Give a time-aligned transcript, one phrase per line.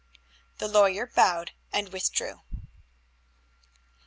[0.57, 2.41] The lawyer bowed and withdrew.